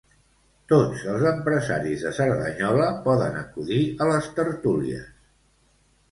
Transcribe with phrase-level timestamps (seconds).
[0.71, 5.05] Tots els empresaris de Cerdanyola poden acudir a les tertúlies.